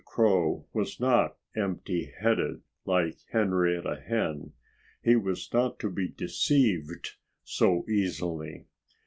Crow 0.03 0.65
was 0.73 0.99
not 0.99 1.37
empty 1.55 2.05
headed, 2.19 2.63
like 2.85 3.17
Henrietta 3.31 4.01
Hen. 4.07 4.53
He 5.03 5.15
was 5.15 5.53
not 5.53 5.77
to 5.77 5.91
be 5.91 6.07
deceived 6.07 7.17
so 7.43 7.85
easily. 7.87 8.65